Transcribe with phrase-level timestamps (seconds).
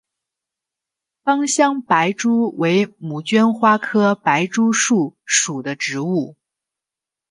[1.23, 6.35] 芳香白珠为杜鹃花科白珠树属的植物。